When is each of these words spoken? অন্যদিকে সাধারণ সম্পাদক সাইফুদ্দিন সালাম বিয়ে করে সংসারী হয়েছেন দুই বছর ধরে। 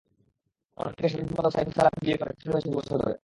অন্যদিকে 0.77 1.07
সাধারণ 1.07 1.27
সম্পাদক 1.27 1.51
সাইফুদ্দিন 1.53 1.77
সালাম 1.77 1.95
বিয়ে 2.01 2.17
করে 2.17 2.31
সংসারী 2.31 2.51
হয়েছেন 2.51 2.69
দুই 2.69 2.77
বছর 2.79 2.97
ধরে। 3.01 3.15